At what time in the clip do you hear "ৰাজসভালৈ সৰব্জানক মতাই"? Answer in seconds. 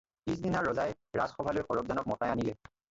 1.21-2.37